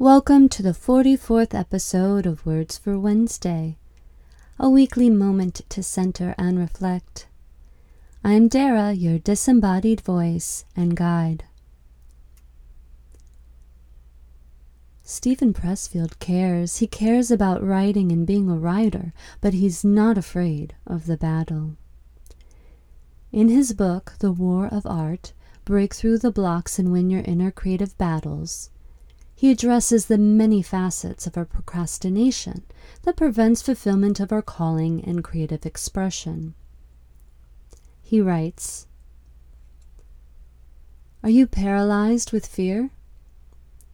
Welcome 0.00 0.48
to 0.48 0.60
the 0.60 0.70
44th 0.70 1.54
episode 1.54 2.26
of 2.26 2.44
Words 2.44 2.76
for 2.76 2.98
Wednesday, 2.98 3.78
a 4.58 4.68
weekly 4.68 5.08
moment 5.08 5.60
to 5.68 5.84
center 5.84 6.34
and 6.36 6.58
reflect. 6.58 7.28
I'm 8.24 8.48
Dara, 8.48 8.92
your 8.92 9.20
disembodied 9.20 10.00
voice 10.00 10.64
and 10.74 10.96
guide. 10.96 11.44
Steven 15.04 15.54
Pressfield 15.54 16.18
cares. 16.18 16.78
He 16.78 16.88
cares 16.88 17.30
about 17.30 17.62
writing 17.62 18.10
and 18.10 18.26
being 18.26 18.50
a 18.50 18.56
writer, 18.56 19.12
but 19.40 19.54
he's 19.54 19.84
not 19.84 20.18
afraid 20.18 20.74
of 20.88 21.06
the 21.06 21.16
battle. 21.16 21.76
In 23.30 23.48
his 23.48 23.72
book, 23.72 24.14
The 24.18 24.32
War 24.32 24.66
of 24.66 24.86
Art 24.86 25.32
Break 25.64 25.94
Through 25.94 26.18
the 26.18 26.32
Blocks 26.32 26.80
and 26.80 26.90
Win 26.90 27.10
Your 27.10 27.22
Inner 27.22 27.52
Creative 27.52 27.96
Battles, 27.96 28.70
he 29.34 29.50
addresses 29.50 30.06
the 30.06 30.18
many 30.18 30.62
facets 30.62 31.26
of 31.26 31.36
our 31.36 31.44
procrastination 31.44 32.62
that 33.02 33.16
prevents 33.16 33.62
fulfillment 33.62 34.20
of 34.20 34.32
our 34.32 34.42
calling 34.42 35.02
and 35.04 35.24
creative 35.24 35.66
expression. 35.66 36.54
He 38.02 38.20
writes 38.20 38.86
Are 41.22 41.30
you 41.30 41.46
paralyzed 41.46 42.32
with 42.32 42.46
fear? 42.46 42.90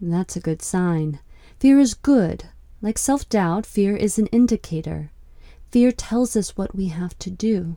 That's 0.00 0.36
a 0.36 0.40
good 0.40 0.62
sign. 0.62 1.20
Fear 1.60 1.78
is 1.80 1.94
good. 1.94 2.44
Like 2.80 2.98
self 2.98 3.28
doubt, 3.28 3.66
fear 3.66 3.96
is 3.96 4.18
an 4.18 4.26
indicator. 4.28 5.10
Fear 5.70 5.92
tells 5.92 6.36
us 6.36 6.56
what 6.56 6.74
we 6.74 6.88
have 6.88 7.18
to 7.18 7.30
do. 7.30 7.76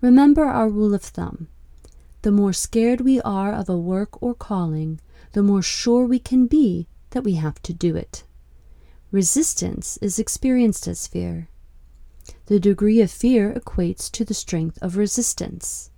Remember 0.00 0.44
our 0.44 0.68
rule 0.68 0.94
of 0.94 1.02
thumb. 1.02 1.48
The 2.22 2.32
more 2.32 2.52
scared 2.52 3.00
we 3.00 3.20
are 3.22 3.52
of 3.52 3.68
a 3.68 3.76
work 3.76 4.22
or 4.22 4.34
calling, 4.34 5.00
the 5.32 5.42
more 5.42 5.62
sure 5.62 6.06
we 6.06 6.20
can 6.20 6.46
be 6.46 6.86
that 7.10 7.24
we 7.24 7.34
have 7.34 7.60
to 7.62 7.72
do 7.72 7.96
it. 7.96 8.24
Resistance 9.10 9.98
is 9.98 10.18
experienced 10.18 10.86
as 10.86 11.06
fear. 11.06 11.48
The 12.46 12.60
degree 12.60 13.00
of 13.00 13.10
fear 13.10 13.52
equates 13.52 14.10
to 14.12 14.24
the 14.24 14.34
strength 14.34 14.78
of 14.80 14.96
resistance. 14.96 15.90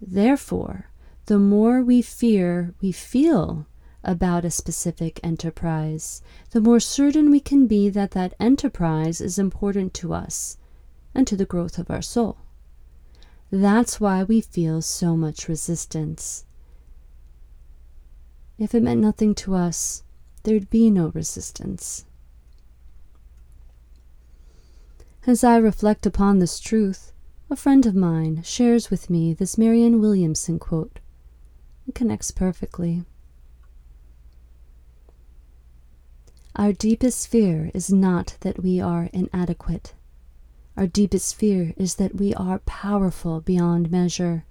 Therefore, 0.00 0.90
the 1.26 1.38
more 1.38 1.82
we 1.82 2.02
fear 2.02 2.74
we 2.80 2.90
feel 2.90 3.66
about 4.02 4.44
a 4.44 4.50
specific 4.50 5.20
enterprise, 5.22 6.20
the 6.50 6.60
more 6.60 6.80
certain 6.80 7.30
we 7.30 7.40
can 7.40 7.66
be 7.66 7.88
that 7.90 8.10
that 8.12 8.34
enterprise 8.40 9.20
is 9.20 9.38
important 9.38 9.94
to 9.94 10.12
us 10.12 10.56
and 11.14 11.26
to 11.26 11.36
the 11.36 11.46
growth 11.46 11.78
of 11.78 11.90
our 11.90 12.02
soul. 12.02 12.38
That's 13.50 13.98
why 13.98 14.24
we 14.24 14.40
feel 14.40 14.82
so 14.82 15.16
much 15.16 15.48
resistance. 15.48 16.44
If 18.58 18.74
it 18.74 18.82
meant 18.82 19.00
nothing 19.00 19.34
to 19.36 19.54
us, 19.54 20.02
there'd 20.42 20.68
be 20.68 20.90
no 20.90 21.08
resistance. 21.08 22.04
As 25.26 25.44
I 25.44 25.56
reflect 25.56 26.06
upon 26.06 26.38
this 26.38 26.58
truth, 26.60 27.12
a 27.50 27.56
friend 27.56 27.86
of 27.86 27.94
mine 27.94 28.42
shares 28.42 28.90
with 28.90 29.08
me 29.08 29.32
this 29.32 29.56
Marianne 29.56 30.00
Williamson 30.00 30.58
quote. 30.58 31.00
It 31.86 31.94
connects 31.94 32.30
perfectly. 32.30 33.04
Our 36.56 36.72
deepest 36.72 37.28
fear 37.28 37.70
is 37.72 37.90
not 37.92 38.36
that 38.40 38.62
we 38.62 38.80
are 38.80 39.08
inadequate. 39.12 39.94
Our 40.78 40.86
deepest 40.86 41.34
fear 41.34 41.74
is 41.76 41.96
that 41.96 42.14
we 42.14 42.32
are 42.34 42.60
powerful 42.60 43.40
beyond 43.40 43.90
measure. 43.90 44.44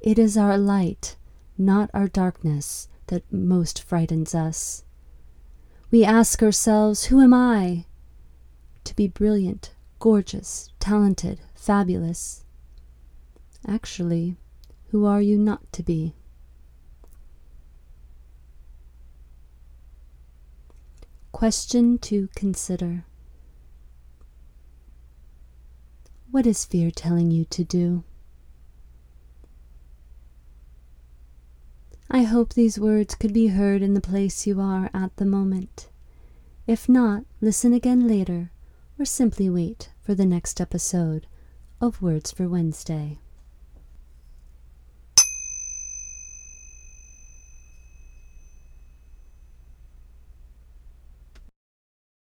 It 0.00 0.18
is 0.18 0.34
our 0.34 0.56
light, 0.56 1.16
not 1.58 1.90
our 1.92 2.08
darkness, 2.08 2.88
that 3.08 3.30
most 3.30 3.82
frightens 3.82 4.34
us. 4.34 4.84
We 5.90 6.02
ask 6.02 6.42
ourselves, 6.42 7.04
Who 7.04 7.20
am 7.20 7.34
I? 7.34 7.84
To 8.84 8.96
be 8.96 9.08
brilliant, 9.08 9.74
gorgeous, 9.98 10.70
talented, 10.80 11.42
fabulous. 11.54 12.44
Actually, 13.68 14.38
who 14.88 15.04
are 15.04 15.20
you 15.20 15.36
not 15.36 15.70
to 15.74 15.82
be? 15.82 16.14
Question 21.30 21.98
to 21.98 22.30
consider 22.34 23.04
What 26.30 26.46
is 26.46 26.64
fear 26.64 26.90
telling 26.90 27.30
you 27.30 27.44
to 27.46 27.64
do? 27.64 28.04
I 32.10 32.22
hope 32.22 32.52
these 32.52 32.78
words 32.78 33.14
could 33.14 33.32
be 33.32 33.48
heard 33.48 33.82
in 33.82 33.94
the 33.94 34.00
place 34.00 34.46
you 34.46 34.60
are 34.60 34.90
at 34.92 35.16
the 35.16 35.24
moment. 35.24 35.88
If 36.66 36.88
not, 36.88 37.24
listen 37.40 37.72
again 37.72 38.06
later, 38.06 38.50
or 38.98 39.04
simply 39.04 39.50
wait 39.50 39.90
for 40.00 40.14
the 40.14 40.26
next 40.26 40.60
episode 40.60 41.26
of 41.80 42.00
Words 42.00 42.30
for 42.30 42.48
Wednesday. 42.48 43.18